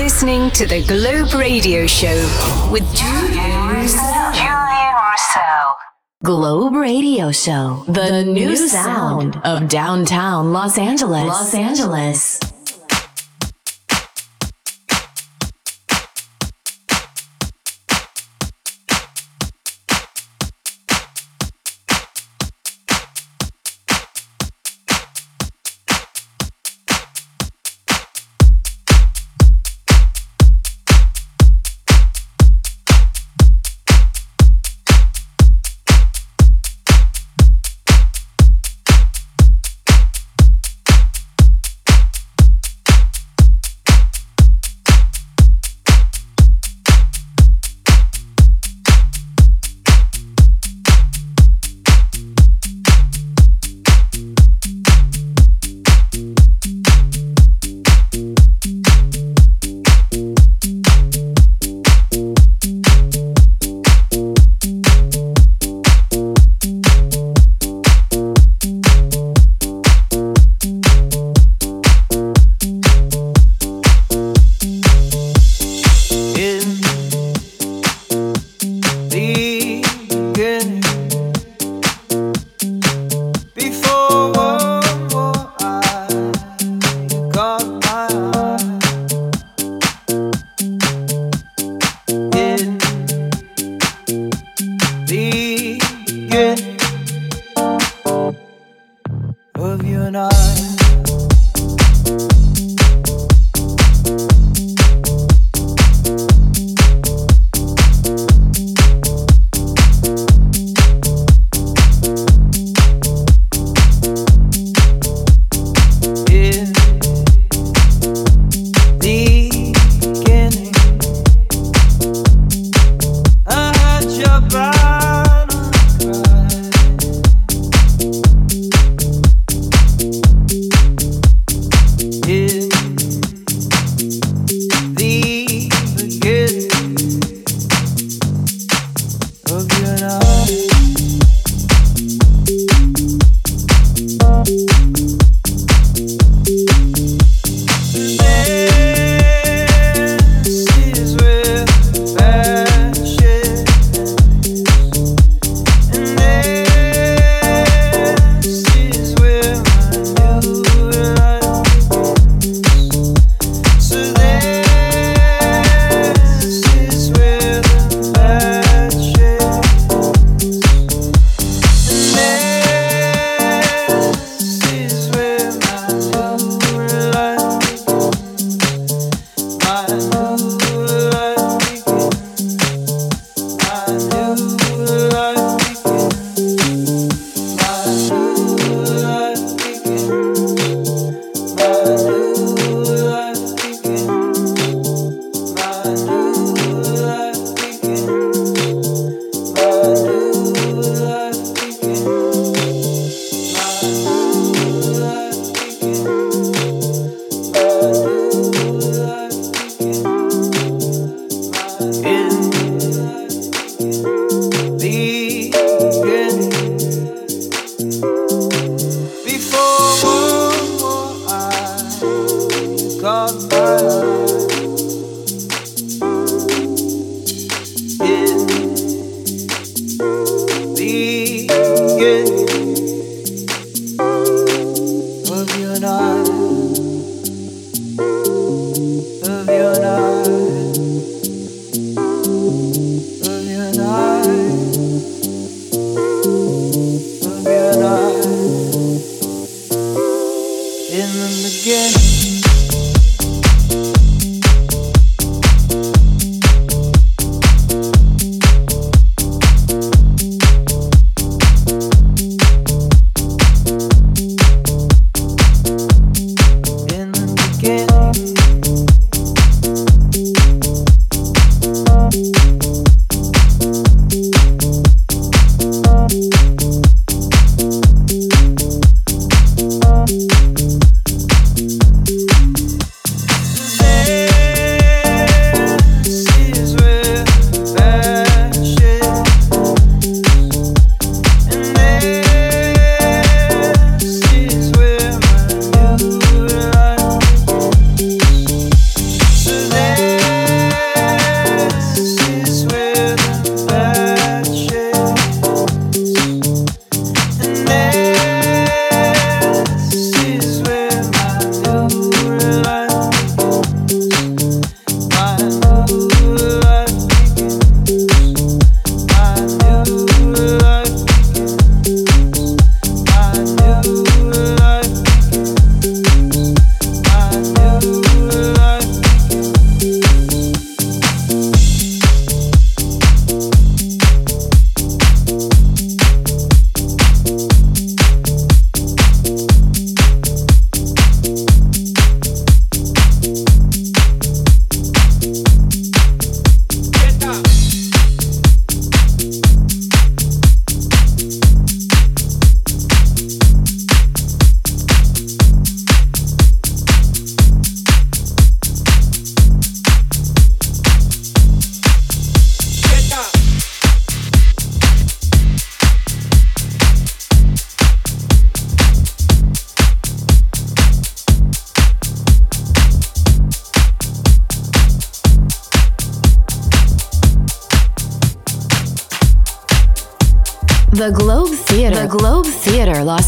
listening 0.00 0.50
to 0.52 0.64
the 0.66 0.82
Globe 0.86 1.34
Radio 1.34 1.86
Show 1.86 2.16
with 2.72 2.82
Julien 2.94 3.68
Roussel. 3.68 4.32
Julien 4.32 4.94
Roussel. 4.94 5.76
Globe 6.24 6.74
Radio 6.74 7.30
Show, 7.32 7.84
the, 7.86 7.92
the 7.92 8.24
new 8.24 8.56
sound 8.56 9.36
of 9.44 9.68
downtown 9.68 10.54
Los 10.54 10.78
Angeles. 10.78 11.26
Los 11.26 11.54
Angeles. 11.54 12.40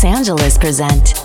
Los 0.02 0.18
Angeles 0.18 0.58
present 0.58 1.21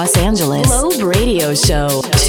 Los 0.00 0.16
Angeles. 0.16 0.66
Globe 0.66 1.04
Radio 1.04 1.54
Show. 1.54 2.19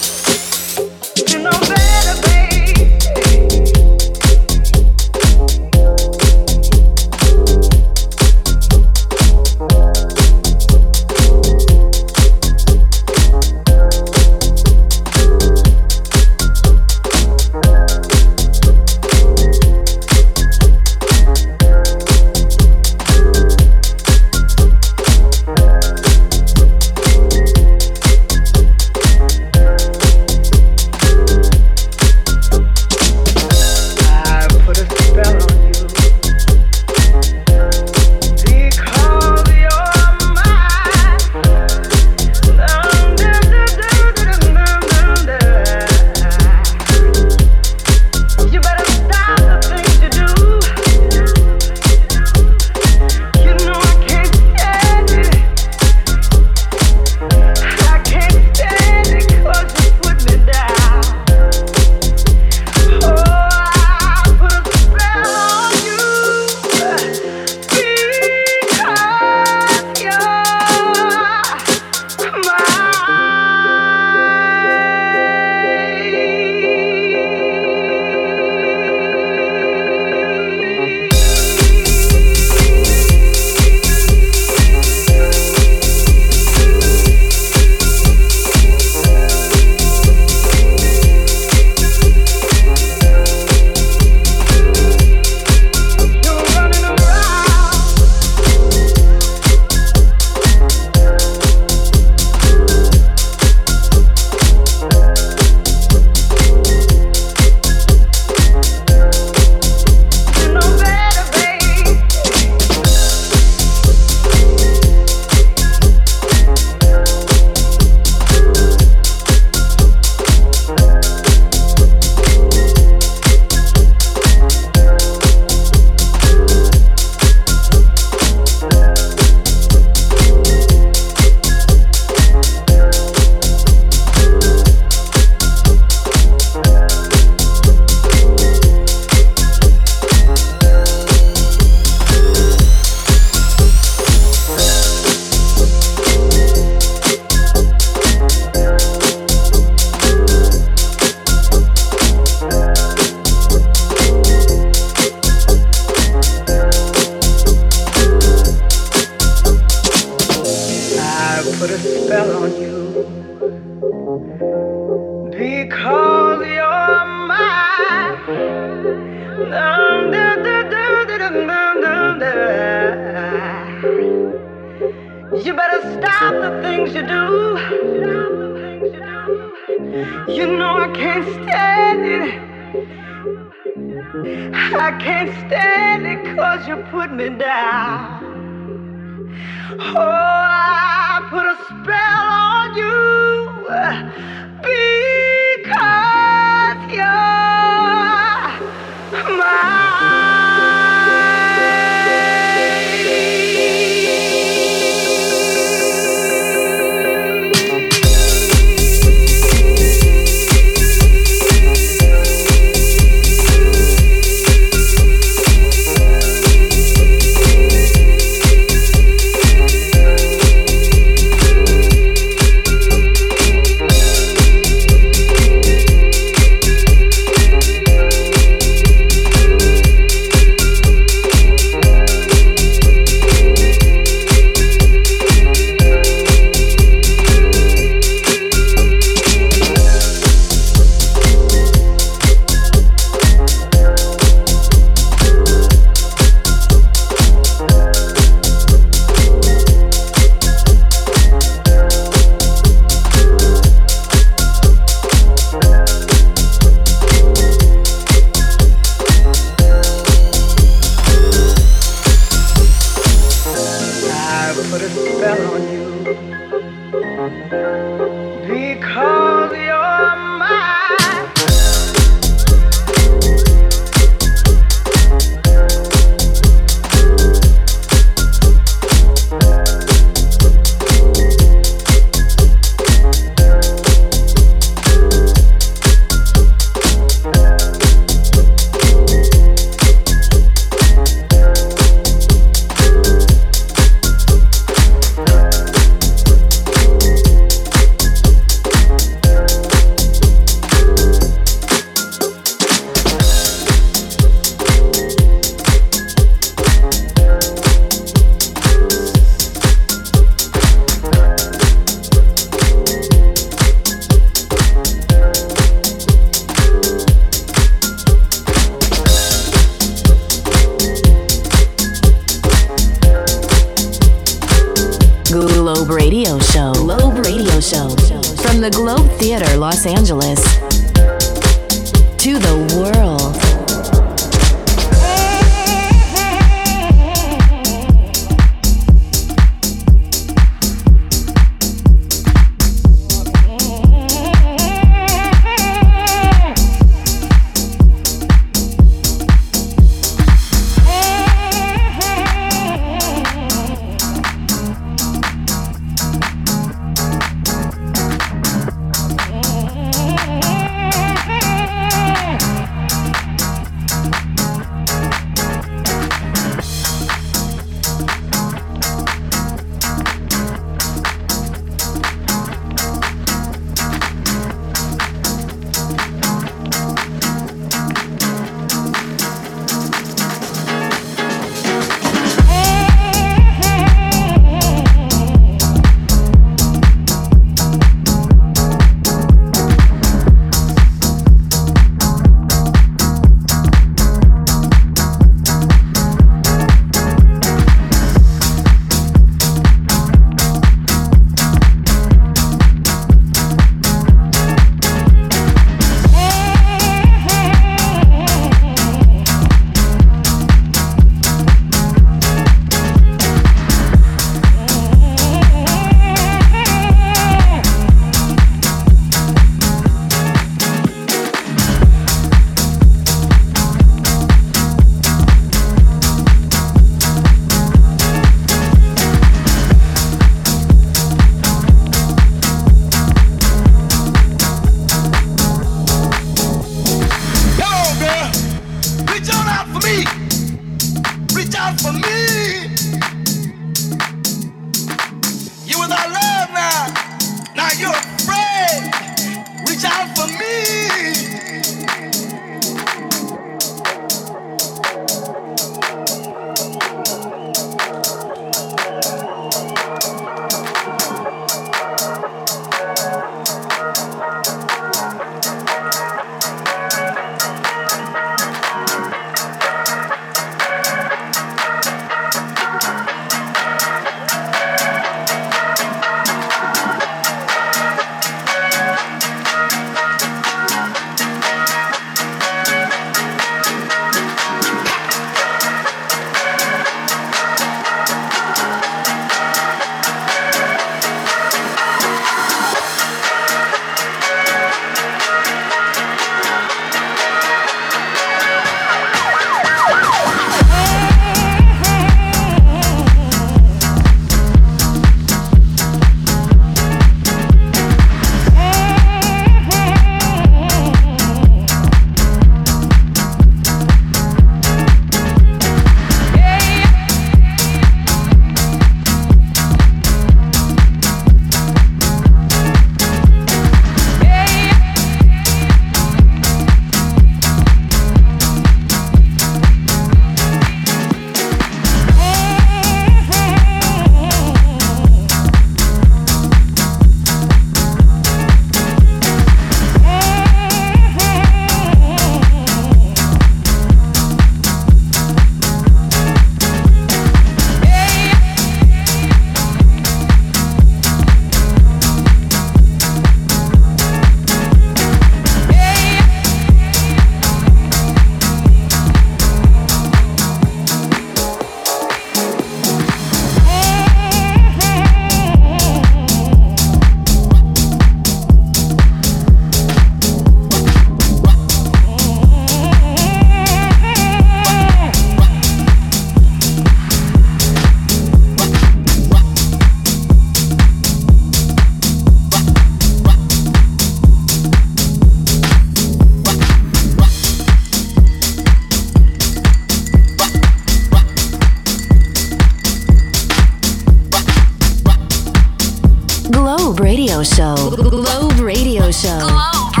Show. 597.43 597.75
Globe 597.95 598.61
Radio 598.61 599.09
Show. 599.11 599.39
Globe. 599.39 600.00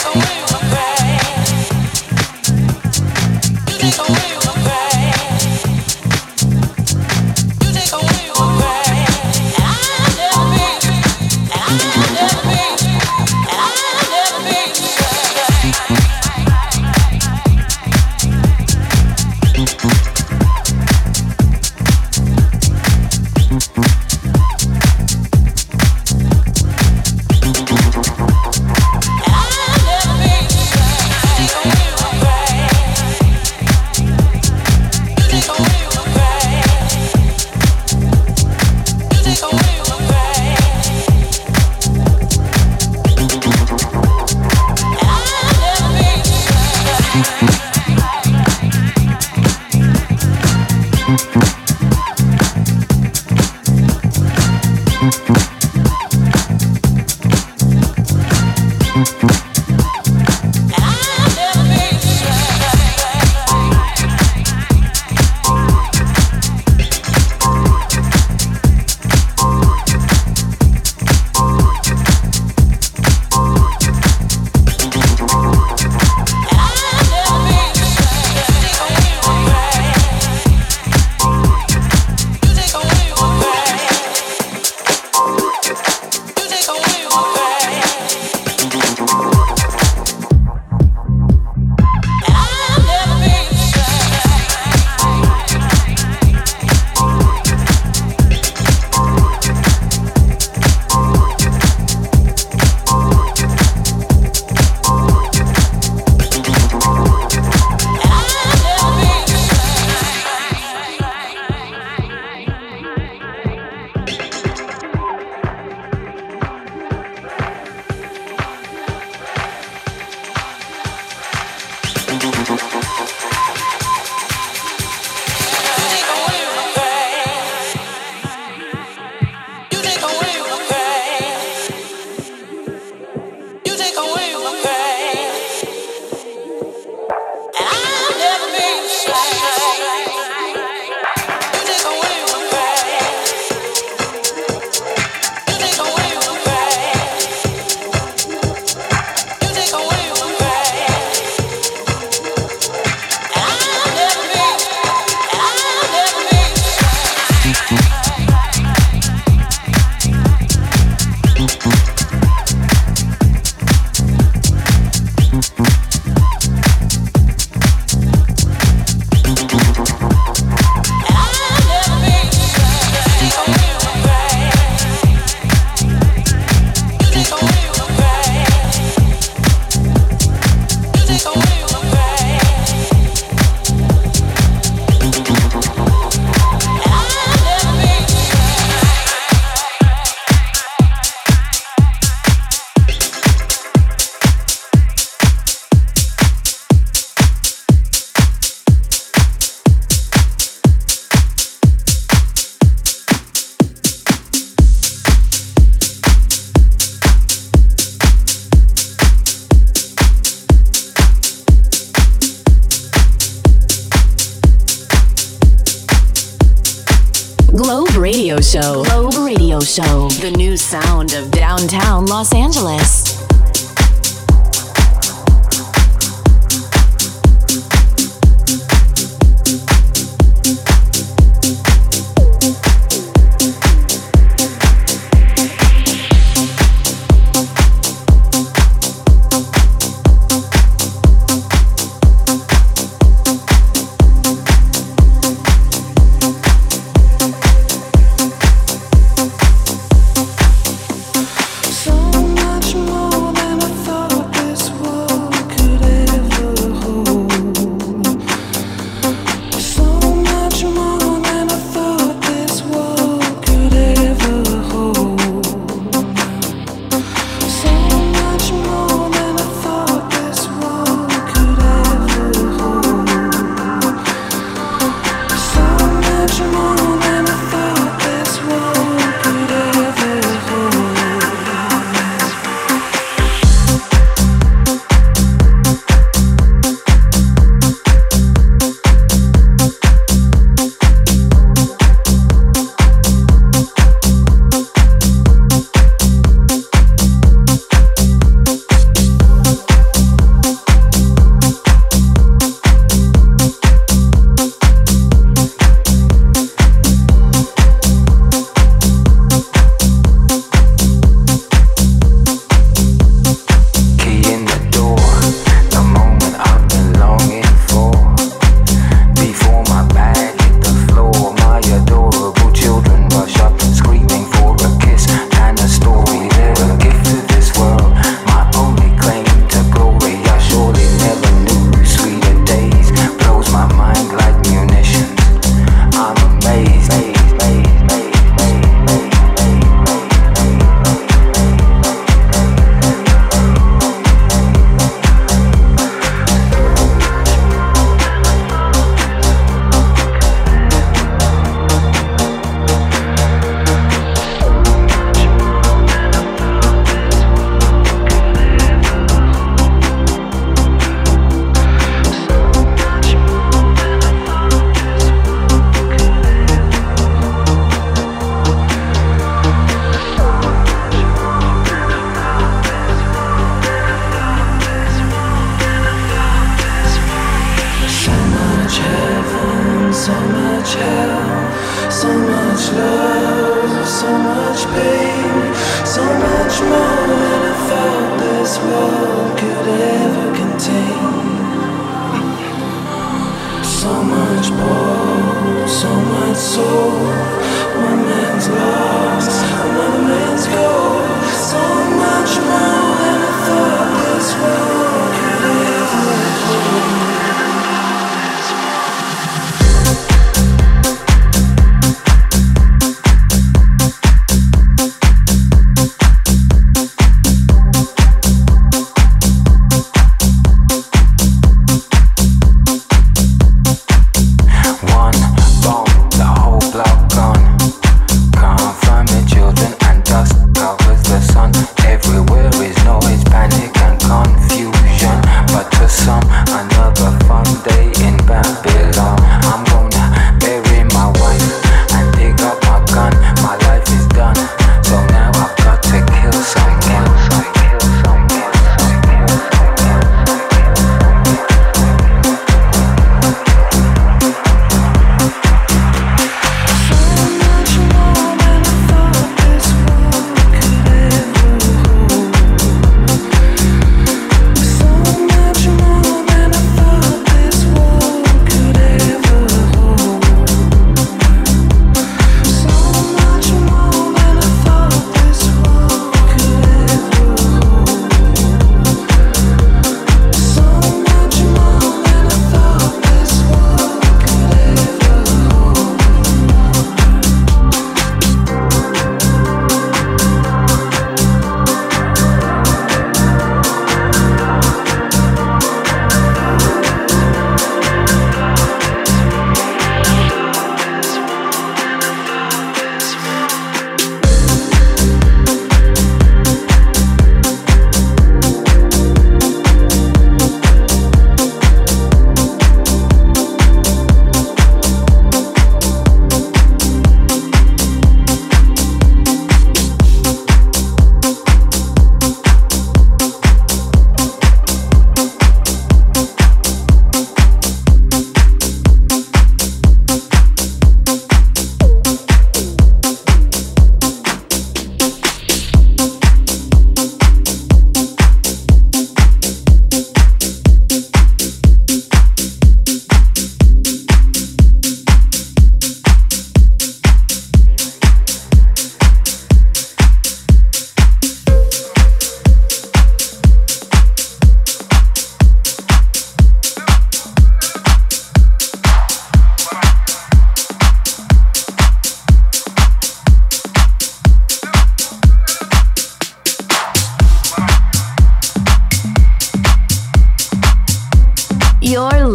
Sound 0.00 0.49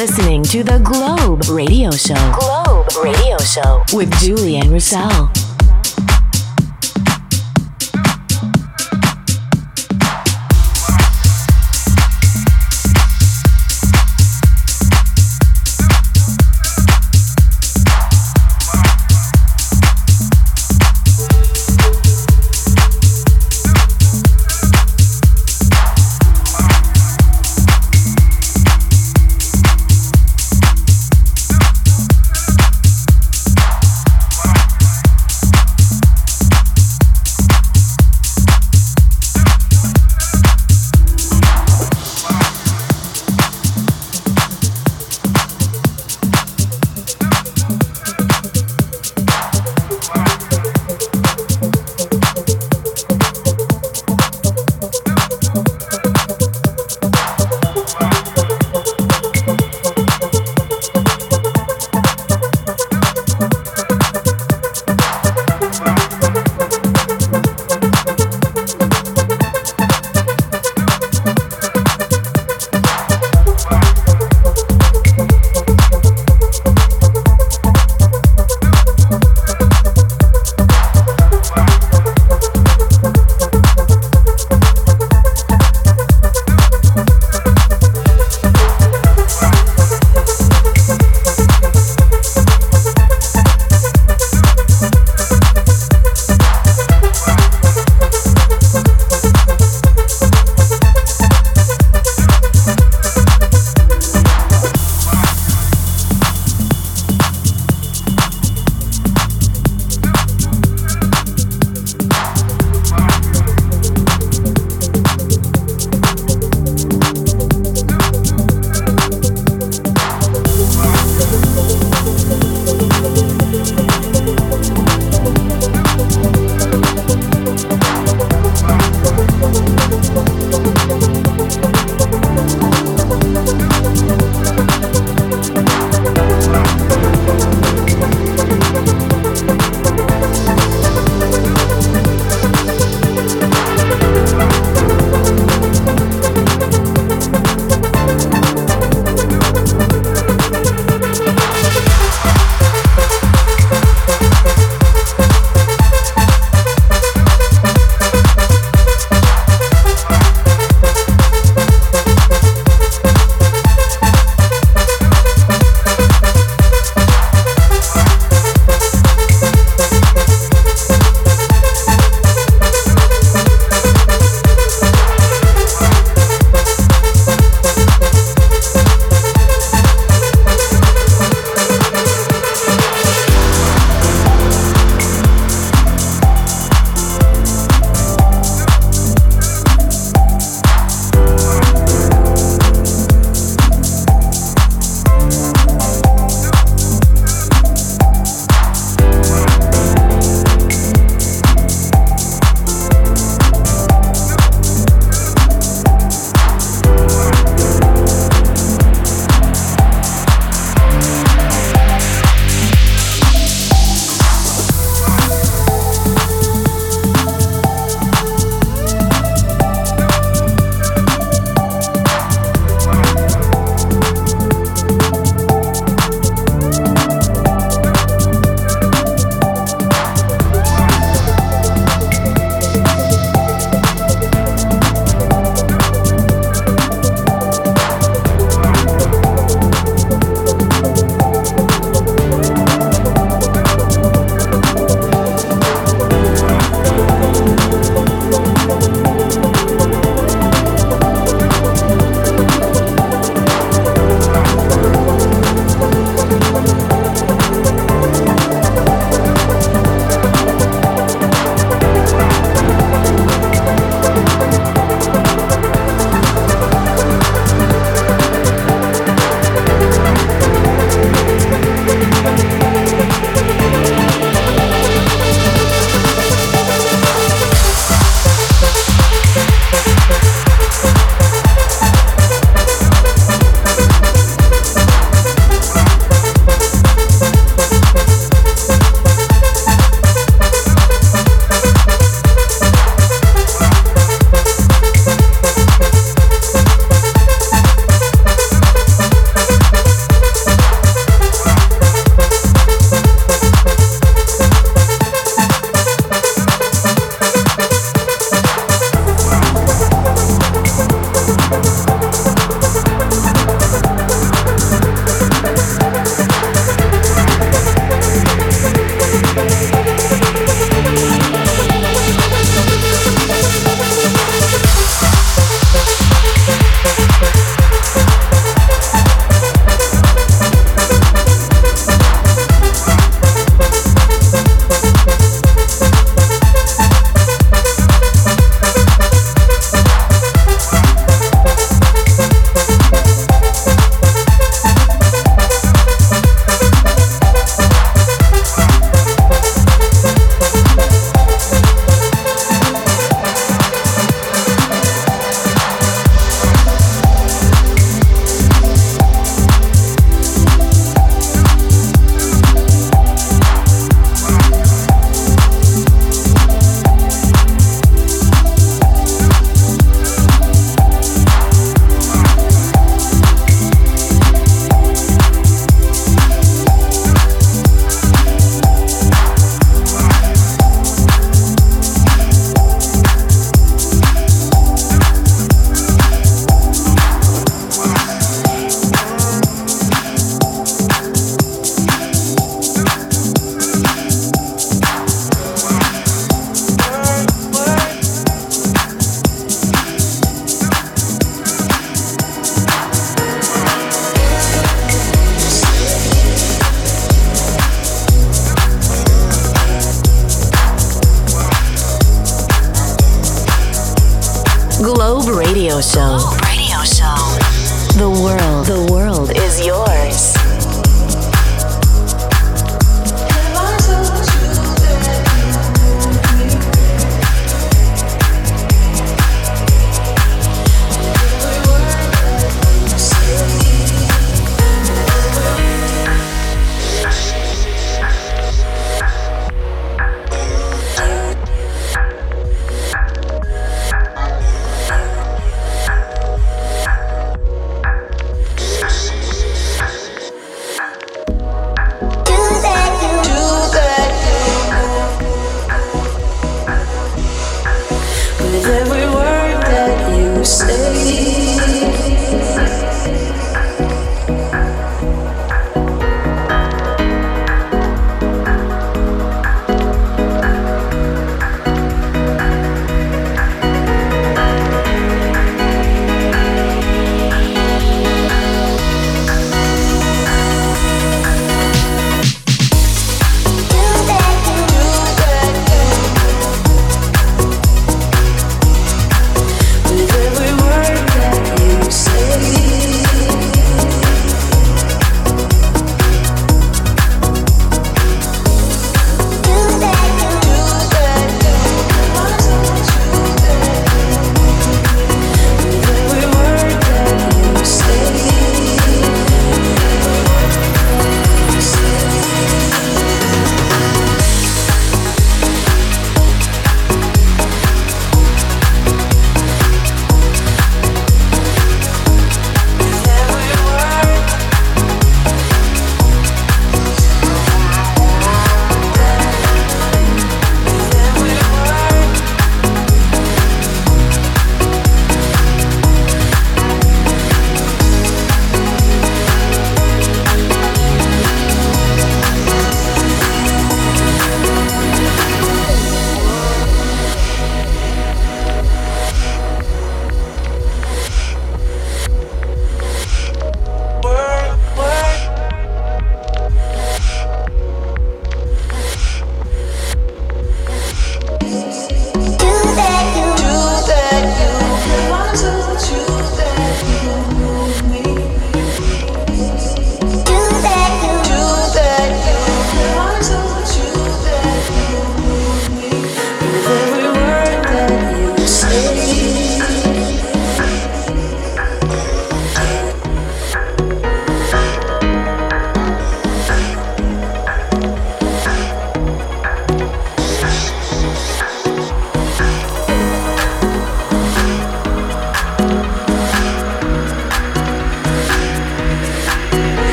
listening 0.00 0.42
to 0.42 0.64
the 0.64 0.78
Globe 0.78 1.42
Radio 1.50 1.90
Show. 1.90 2.14
Globe 2.40 2.88
Radio 3.04 3.36
Show 3.36 3.84
with 3.92 4.10
Julien 4.18 4.70
Roussel. 4.70 5.49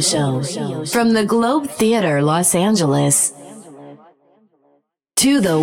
Show. 0.00 0.42
From 0.86 1.12
the 1.12 1.24
Globe 1.24 1.68
Theatre, 1.68 2.22
Los 2.22 2.54
Angeles. 2.54 3.32
To 5.16 5.40
the. 5.40 5.58